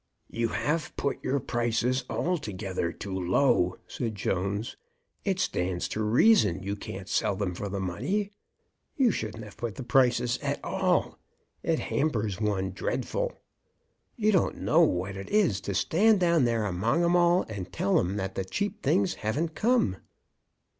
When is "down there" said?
16.19-16.65